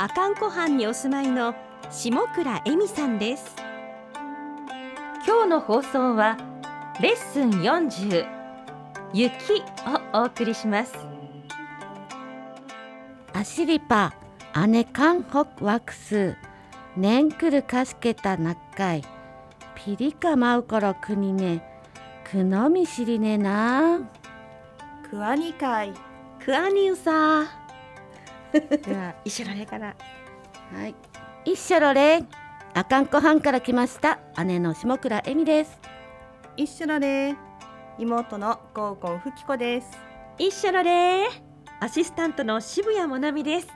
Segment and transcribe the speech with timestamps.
[0.00, 1.54] 阿寒湖畔にお住まいの
[1.90, 3.54] 下倉恵美さんです。
[5.26, 6.38] 今日の放送は
[7.02, 8.26] レッスン40
[9.12, 9.62] 雪
[10.14, 10.94] をお送りします。
[13.34, 14.14] アシリパ
[14.68, 16.34] 姉カンホクワクス
[16.96, 19.04] ネンクルカスケタナッカイ
[19.74, 21.62] ピリカマウコロクニネ
[22.24, 24.00] クノミシリネナ
[25.10, 25.92] クワニ会
[26.42, 26.96] クアニウ
[28.52, 29.96] サでは一緒の例から。
[30.72, 30.94] はい。
[31.44, 32.22] 一緒のレ
[32.74, 34.18] アカンコハンから来ました。
[34.44, 35.78] 姉の下倉恵美です。
[36.56, 37.34] 一緒の例
[37.98, 39.88] 妹の合コンふきこです。
[40.38, 41.26] 一緒の例
[41.80, 43.68] アシスタントの渋谷もなみです。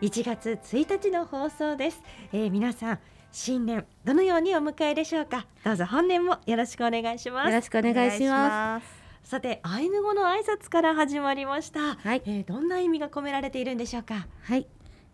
[0.00, 2.98] 1月1日の放送です、えー、皆さん
[3.32, 5.46] 新年どのようにお迎えでしょうか。
[5.64, 7.50] どうぞ本年もよろしくお願いします。
[7.50, 12.22] よろしくお願いしますさてアイヌ語の挨拶から始まりました、はい。
[12.26, 14.26] えーどんな意味が込められているんでしょうか？
[14.42, 14.66] はい、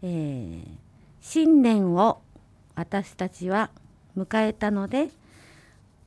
[0.03, 0.65] えー、
[1.21, 2.23] 新年を
[2.75, 3.71] 私たちは
[4.17, 5.11] 迎えたので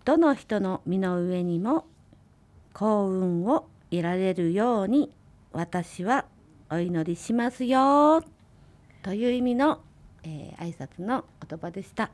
[0.06, 1.86] どの人の身の上にも
[2.73, 5.11] 幸運を得られるように
[5.52, 6.25] 私は
[6.72, 8.23] お祈りしますよ。
[9.03, 9.81] という意味の、
[10.23, 12.09] えー、挨拶の言葉でした。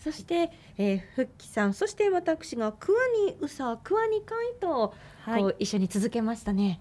[0.00, 2.98] そして、えー、ふっきさんそして私がクワ
[3.28, 5.42] ニウサクワニカイと、はい。
[5.42, 6.80] こう一緒に続けましたね、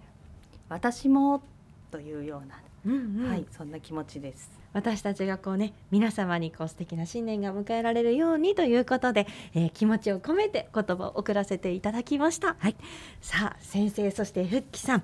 [0.70, 1.44] 私も
[1.92, 3.30] というような、うんうん。
[3.30, 4.50] はいそんな気持ちです。
[4.72, 12.76] 私たちがこうね皆様にこう素敵な新年が迎えられるようにということで、えー気持ちを込めて言葉を送らせていただきました、はい、
[13.20, 15.04] さあ先生そしてふっきさん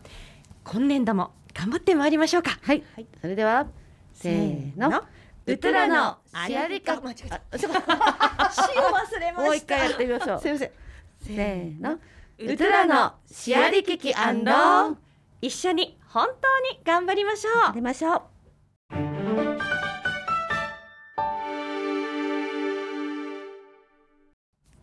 [0.63, 2.59] 今年度も頑張ってまいりましょうか。
[2.61, 3.07] はい、はい。
[3.21, 3.67] それでは
[4.13, 5.03] せーの。
[5.47, 6.17] ウトラの
[6.47, 10.39] シアリカ間違えたあちょっと詩を忘れましたもう一回やってみましょう。
[10.39, 10.71] すいません
[11.21, 11.99] せーの。
[12.39, 14.11] ウトラのシアリキキ
[15.41, 18.21] 一緒に本当に頑張りましょうやりましょう。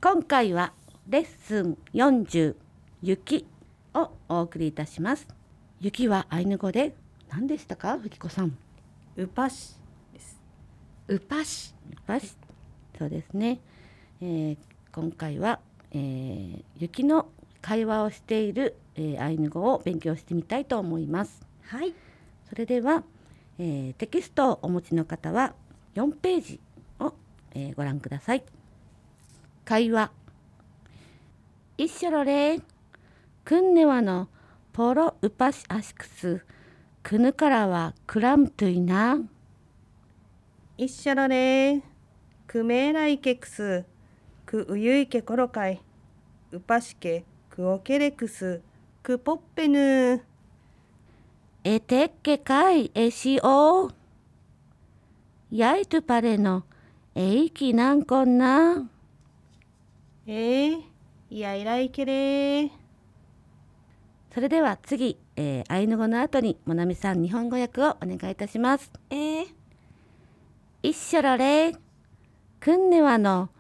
[0.01, 0.73] 今回は
[1.09, 2.55] レッスン40
[3.03, 3.47] 雪
[3.95, 5.27] をお送りいたします。
[5.81, 6.95] 雪はアイヌ語で
[7.29, 8.57] 何でしたか、ふきこさん。
[9.17, 9.82] ウパシです
[11.09, 11.75] ウパシ
[12.09, 12.37] よし。
[12.99, 13.61] そうですね、
[14.21, 14.57] えー
[14.93, 15.59] 今回は、
[15.91, 17.29] えー雪の
[17.61, 21.45] 会話をしている、えーアイヌ語を勉強してみたいと思います。
[21.65, 21.95] はい。
[22.49, 23.03] それでは、
[23.59, 25.55] えーテキストをお持ちの方は
[25.95, 26.61] 4ページ
[27.01, 27.15] を、
[27.55, 28.45] えーご覧ください。
[29.65, 30.13] 会話。
[31.79, 32.61] 一緒のれ。
[33.45, 34.29] くんねわの
[34.73, 36.45] ポロウパシアシクス。
[37.03, 39.19] くぬからはクラムトゥイナ
[40.83, 41.81] 一緒の例
[42.49, 43.85] クメーライケクス。
[44.45, 45.81] クウユイケコロカイ
[46.51, 48.61] ウパシケクオケレクス
[49.01, 50.25] クポッペヌ
[51.63, 53.93] えてっけかいえしお。
[55.53, 56.65] やいとパレの
[57.15, 58.91] えいきなんこんな。
[60.27, 60.83] えー、
[61.31, 62.13] いやいらいけれ。
[62.63, 62.71] ー
[64.35, 68.91] それでは次、えー、アイヌ語の後にもなみさん日本語訳をお願いいたします。
[69.11, 69.62] えー、
[70.85, 71.77] 一緒ろれ
[72.59, 73.51] くんねわの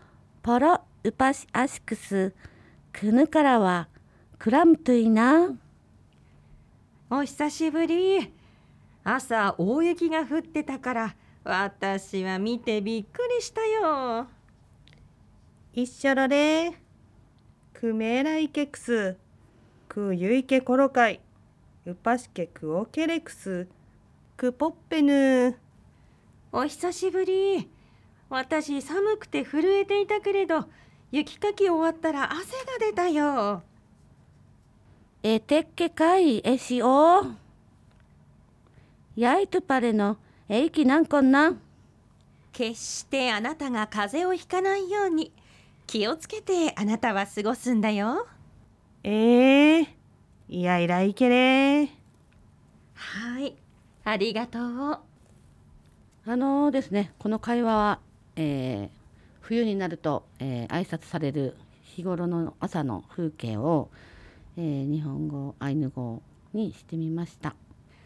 [0.42, 2.34] ポロウパシアシクス
[2.92, 3.88] くぬからは
[4.40, 5.54] クラムトゥイナ。
[7.08, 8.32] お久しぶり。
[9.04, 14.26] 朝大雪が降ってたから私は見てびっくりしたよ。
[15.74, 16.72] 一緒のれ
[17.72, 19.16] クメーライケクス
[19.88, 21.20] クユイケコロカイ
[21.86, 23.68] ウパシケクオケレクス
[24.36, 25.56] クポッペヌ
[26.54, 27.70] お久しぶり。
[28.28, 30.64] 私寒くて震えていたけれど
[31.10, 33.62] 雪かき終わったら汗が出たよ。
[35.22, 37.24] えてっけかいえしお
[39.16, 40.18] やいとパレの
[40.48, 41.54] えいきなんこんな
[42.52, 45.32] 決してあなたが風邪をひかないように
[45.86, 48.26] 気をつけてあなたは過ごすんだよ。
[49.04, 49.86] えー、
[50.48, 51.82] いやいらいけれ。
[51.84, 51.88] ー
[52.94, 53.56] はい
[54.04, 55.11] ありがとう
[56.24, 57.98] あのですねこの会話は、
[58.36, 59.02] えー
[59.40, 63.88] 冬になると、えー挨拶される日頃の朝の風景を、
[64.56, 66.22] えー日本語アイヌ語
[66.54, 67.56] にしてみました。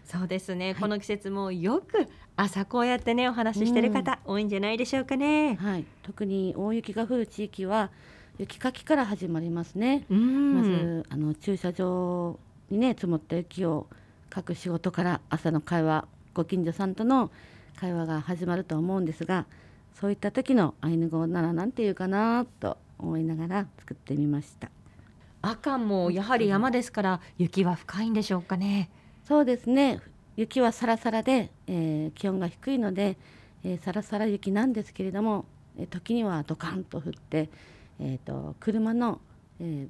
[0.06, 0.74] そうですね、はい。
[0.76, 5.56] この季節もよく朝こうやってねお話ししてる方、多いんじゃないでしょうかね。
[5.56, 7.90] はい、特に大雪が降る地域は
[8.38, 10.06] 雪かきから始まりますね。
[10.08, 10.54] うん。
[10.54, 12.38] まずあの駐車場
[12.70, 13.88] にね積もった雪を
[14.30, 17.30] かく仕事から朝の会話ご近所さんとの
[17.76, 19.46] 会話が始まると思うんですが
[20.00, 24.70] そういった時のアイヌ語ならなんて言うかなと思いながら作ってみました
[25.42, 28.90] 赤もやはり山ですから雪は深いんでしょうかね。
[29.24, 30.00] そうですね
[30.36, 33.16] 雪はサラサラで、えー気温が低いので、
[33.64, 35.44] えーサラサラ雪なんですけれども、
[35.78, 37.48] えー時にはドカンと降って、
[38.00, 39.20] えー、と車の、
[39.60, 39.88] えー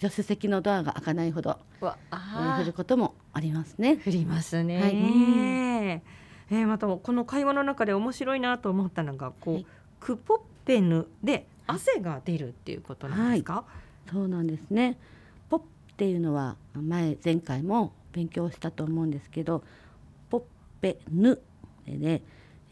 [0.00, 2.18] 助手席のドアが開かないほど、わえー
[2.56, 3.96] あ降ることもありますね。
[4.04, 4.80] 降りますね。
[4.82, 6.21] はい
[6.52, 9.66] えーまたこの会話の中で面白いなと思ったのがこう、はい
[10.00, 13.64] クポッペヌで汗が出るっていうことなんですか？
[14.10, 14.98] そうなんですね。
[15.48, 15.62] ポッっ
[15.96, 19.62] ていうのは前前回も勉強したと思うんですけど、
[20.28, 20.42] ポッ
[20.80, 21.40] ペヌ
[21.86, 22.20] で、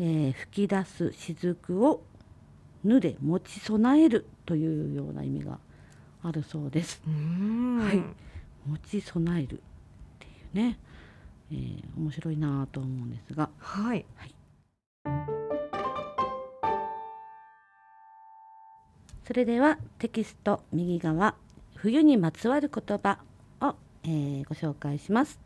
[0.01, 2.03] えー吹き出す雫を
[2.83, 5.61] ぬで持ち備えるというような意味が
[6.25, 7.01] あるそうです。
[7.07, 7.11] う
[7.81, 8.03] はい
[8.69, 9.61] 持ち備えるっ
[10.19, 10.81] ていうね、
[11.53, 14.05] えー面白いなと思うんですが、はい。
[19.27, 21.35] それではテキスト右側
[21.75, 23.19] 冬にまつわる言葉
[23.61, 23.75] を、
[24.05, 25.39] えーご紹介します。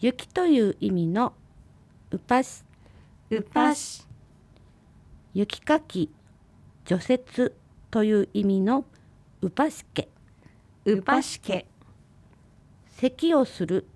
[0.00, 1.32] 雪という意味の
[2.10, 2.64] うぱし。
[3.30, 4.06] うぱし、
[5.34, 6.10] 雪かき。
[6.84, 7.52] 除雪
[7.90, 8.84] という意味の
[9.42, 10.08] うぱしけ。
[10.84, 11.66] うぱしけ、
[12.88, 13.86] 咳をする、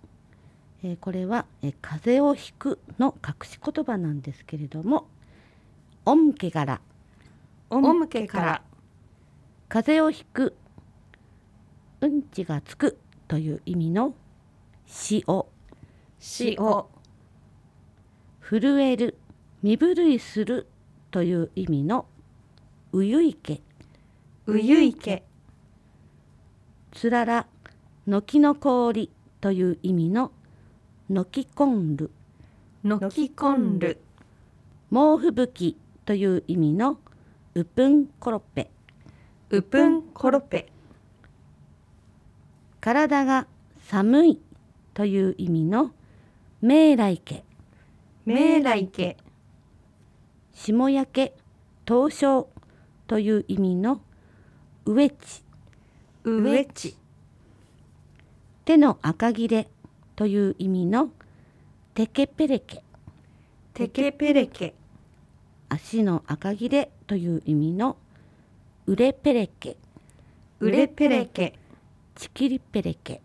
[0.85, 5.07] えーこれは、えー風邪をひくの隠し言葉なんですけれども
[6.05, 6.81] おんけがら。
[7.71, 8.63] おむけから、
[9.69, 10.55] 風邪をひく
[12.03, 12.99] うんちがつく
[13.29, 14.15] という意味の
[15.11, 15.45] 塩
[16.39, 16.85] 塩、
[18.41, 19.17] 震える
[19.63, 20.67] 身震いする
[21.11, 22.05] という意味の
[22.93, 23.63] うゆいけ。
[24.47, 25.23] うゆいけ、
[26.91, 27.47] つらら
[28.07, 30.31] 軒の氷という意味の
[31.11, 32.11] のきこんる。
[32.85, 34.01] のきこんる、
[34.91, 36.99] 猛吹雪という意味の
[37.55, 38.71] うぷんころっぺ。
[39.51, 40.69] うぷんころぺ、
[42.81, 43.47] 体が
[43.81, 44.41] 寒い
[44.95, 45.91] という意味の
[46.61, 47.45] めいらいけ
[48.25, 49.17] めいらいけ、
[50.55, 51.35] 霜焼け
[51.85, 52.47] 凍傷
[53.07, 54.01] という意味の
[54.87, 55.45] うえち
[56.25, 56.97] うえち、
[58.65, 59.69] 手の赤切れ
[60.23, 61.11] という意味の
[61.95, 62.85] テケペレケ。
[63.75, 64.73] てけぺれけ、
[65.69, 67.97] 足の赤切れという意味の
[68.87, 69.77] ウレペレケ。
[70.61, 71.59] うれぺれけ、
[72.15, 73.21] チキリペレケ。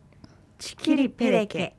[0.57, 1.75] ちきりぺれけ。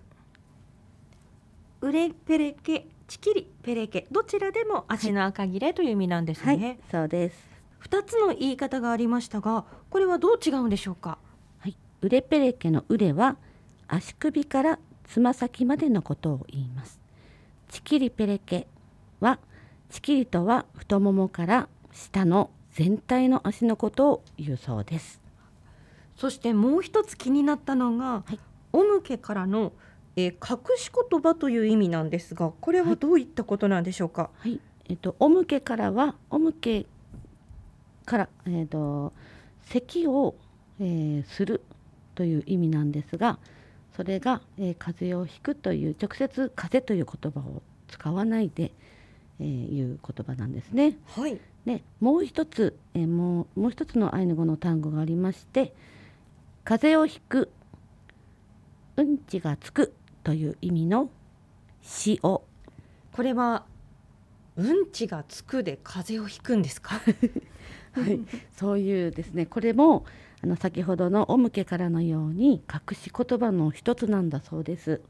[1.80, 6.78] うれぺれけ、ちきりぺれけ、どちらでも足の赤切れという意味なんですはいね。
[6.92, 7.44] そうです。
[7.80, 11.18] 二、つの言い方がありましたが、これはどう違うんでしょうか？
[11.58, 13.36] はいウレペレケのウレは
[13.88, 17.00] 足首からつま先までのことを言います
[17.68, 18.66] チキリペレケ
[19.20, 19.38] は
[19.90, 25.20] チキリとは太ももから下の全体の足のことを言うそうです
[26.16, 28.38] そしてもう一つ気になったのが、はい
[28.70, 29.72] おむけからの、
[30.14, 34.28] えー隠し言葉という意味なんですが、これはどういったことなんでしょうか？
[34.40, 36.84] はい、えっと、おむけからは、おむけ
[38.04, 39.14] から、えっと、
[39.62, 40.34] 咳を、
[40.80, 41.62] えーする
[42.14, 43.38] という意味なんですが。
[43.98, 48.70] それが、えー風邪をひくという、直接風邪という言葉を使わないで、
[49.40, 50.96] えーいう言葉なんですね。
[51.16, 51.40] はい。
[51.64, 55.74] で、もう一つ、えーもう、もう一つのアイヌ語の単語がありまして。
[56.62, 57.50] 風邪をひく。
[58.96, 61.10] うんちがつくという意味の
[62.06, 62.18] 塩。
[62.22, 62.44] こ
[63.18, 63.64] れは
[64.56, 67.00] うんちがつくで風邪をひくんですか？
[67.92, 68.20] はい、
[68.56, 70.04] そういうですねこれも
[70.42, 75.00] あの先ほどの「おむけから」のように隠し言葉の一つなんだそうです。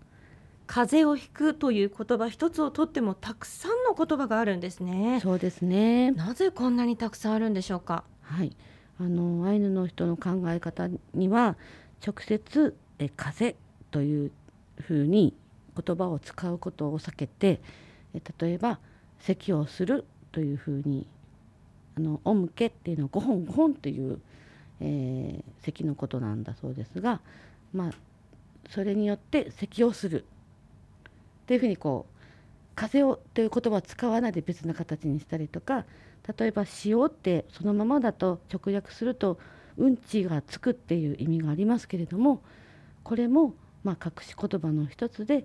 [0.66, 5.18] 風邪をひくという言葉一つをとってもたくさんの言葉があるんですね。
[5.23, 6.11] そうですね。
[6.12, 8.04] なぜこんなにたくさんあるんでしょうか？
[8.20, 8.54] はい、
[9.00, 11.56] あのアイヌの人の考え方には
[12.06, 13.56] 直接え風
[13.90, 14.32] という
[14.80, 15.35] ふうに
[15.82, 17.61] 言葉を使うことを避けて
[18.14, 18.78] え例えば
[19.20, 21.06] 咳をするというふうに
[21.97, 24.20] あのおむけっていうのは5本5本という、
[24.80, 27.20] えー咳のことなんだそうですが、
[27.75, 27.90] まあ、
[28.70, 30.25] それによって咳をするっ
[31.47, 32.18] ていうふうにこう
[32.75, 35.85] 風をという言葉を使わないで別な形にしたりとか
[36.38, 39.38] 例えば塩ってそのままだと直訳すると
[39.76, 42.40] うんちがつくっていう意味がありますけれども
[43.02, 45.44] これもまあ隠し言葉の一つで、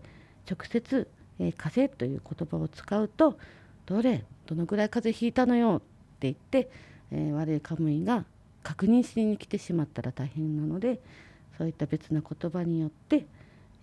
[0.50, 1.08] 直接、
[1.40, 3.38] えー風という言葉を使うと
[3.86, 5.80] どれどのぐらい風邪ひいたのよっ
[6.20, 6.70] て言って、
[7.12, 8.26] えー悪いカムイが
[8.64, 11.00] 確認しに来てしまったら大変なので
[11.58, 13.26] そういった別な言葉によって、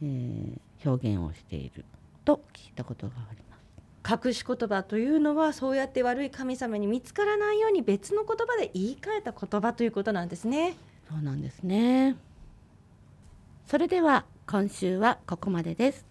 [0.03, 1.85] えー表現をしている
[2.25, 4.25] と聞いたことがあります。
[4.27, 10.77] 隠し言葉というのはそうやって悪い神様に見つからないように別の言葉で言い換えた言葉ということなんですね。
[11.09, 12.17] そうなんですね。
[13.67, 16.07] それでは今週はここまでです。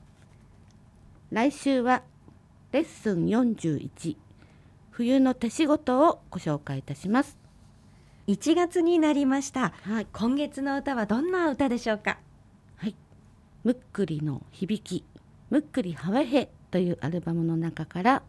[1.32, 2.04] 来週は
[2.72, 4.18] レッスン41
[4.92, 7.39] 冬の手仕事をご紹介いたします。
[8.30, 9.74] 1月になりました。
[9.82, 12.20] はい、今月の歌はどんな歌でしょうか？
[12.78, 12.96] はい、
[13.64, 15.04] むっくりの響き
[15.50, 18.22] むっくりはわへというアルバムの中から、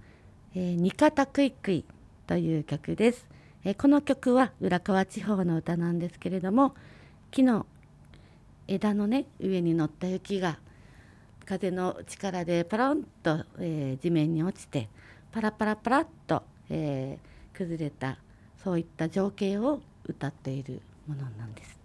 [0.54, 1.84] えー、にかたくいくい
[2.26, 3.26] という曲です、
[3.62, 6.74] えーこの曲は浦河地方の歌なんですけれども
[7.30, 7.66] 木の
[8.68, 10.60] 枝のね上に乗った雪が
[11.44, 14.88] 風の力でパロンと、えー地面に落ちて
[15.30, 18.16] パラパラパラっと、えー崩れた
[18.64, 21.78] そういった情景を歌っているものなんです。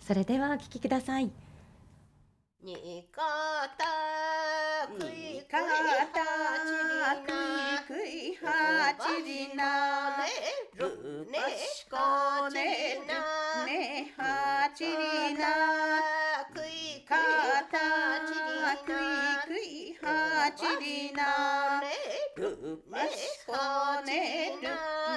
[0.00, 1.30] それではお聞きください。
[2.64, 3.20] にか
[3.76, 3.84] た
[4.88, 5.58] くいか
[6.14, 6.20] た
[6.64, 6.74] ち
[7.26, 10.24] くいくいはちりなね
[10.74, 11.38] るね
[11.74, 15.44] しこねなねはちりな
[16.54, 17.20] くいかか
[17.70, 18.94] たたくい
[19.46, 22.03] くいはちりなね
[22.44, 22.50] こ
[24.04, 24.68] ねる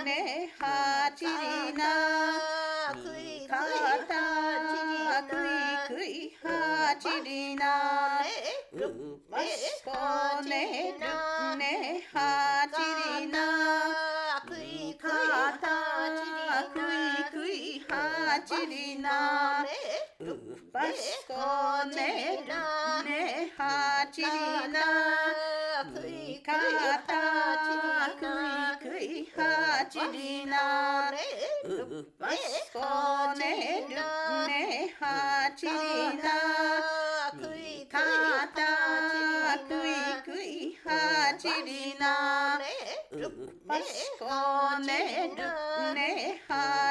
[0.05, 1.83] ねはちりな
[2.93, 3.57] くいか
[4.07, 4.15] た
[5.27, 8.23] くいくいはちりな
[8.73, 9.91] るねしこ
[10.47, 12.79] ねるねはち
[13.19, 13.37] りな
[14.47, 15.09] くいか
[15.59, 15.67] た
[16.71, 19.65] くいくいはちりな
[20.21, 20.39] る
[20.71, 21.33] ばしこ
[21.93, 22.53] ねる
[23.03, 24.27] ねはちり
[24.71, 25.16] な
[27.07, 27.13] た
[28.17, 31.17] くいくいはちりなる
[32.19, 32.37] ばし
[32.73, 32.79] こ
[33.37, 34.95] ねるね。
[34.99, 35.03] は
[35.55, 36.31] ちりな
[37.31, 37.99] くいか
[38.53, 38.59] た
[39.59, 39.89] くい
[40.25, 40.89] くいは
[41.37, 42.59] ちりな
[43.11, 43.29] る
[43.65, 43.83] ばし
[44.19, 44.25] こ
[44.85, 45.39] ねる
[45.93, 46.41] ね。
[46.49, 46.86] はちり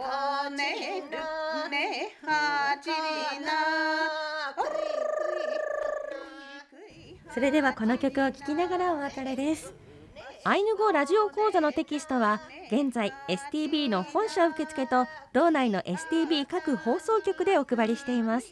[0.00, 3.52] こねるねはちりな。
[7.34, 9.74] それではこの曲を聴きながらお別れです。
[10.44, 12.40] アイヌ語ラジオ講座のテキストは
[12.72, 18.46] 現在 STB の本社受付と道内の STB 各放送局でお配りしています。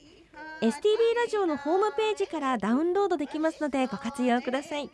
[0.60, 4.90] STB ラジオのホームページからダウンロードできますのでご活用ください。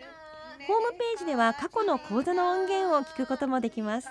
[0.68, 4.08] ホームページでは過去の講座の音源を聞くこともできます。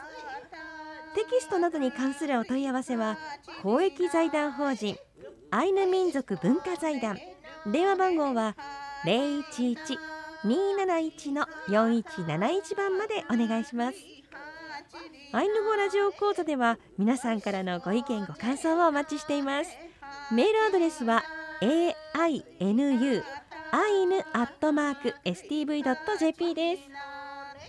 [1.16, 3.18] テキストなどに関するお問い合わせは
[3.62, 4.98] 公益財団法人
[5.52, 7.18] アイヌ民族文化財団。
[7.72, 8.56] 電話番号は
[10.44, 13.98] 011-271-4171番までお願いします。
[15.32, 19.70] アイヌ語ラジオ講座では皆さんからのご意見ご感想をお待ちしています。
[20.32, 21.24] メールアドレスは
[21.62, 23.24] ainu
[23.72, 26.84] アイヌアットマーク stv.jp です。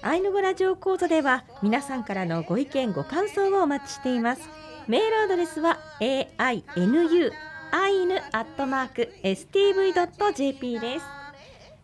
[0.07, 4.51] アイヌ語ラジオ講座では皆さんからのご意見ご感想をお待ちしています。
[4.87, 7.31] メールアドレスは ainu
[7.73, 11.07] アイヌアットマーク stv.jp です。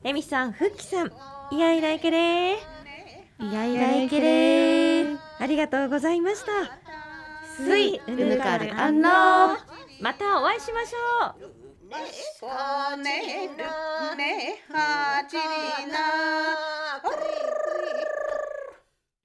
[0.04, 1.12] エミさん、フッキさん、
[1.50, 2.56] いやいらいけれー。
[3.38, 5.18] いやいらいけれー。
[5.38, 6.52] ありがとうございました。
[7.56, 9.08] すいうぬかるあんの。
[10.02, 11.60] またお会いしましょう。
[11.88, 11.96] ね
[12.38, 15.98] こねるねはちりな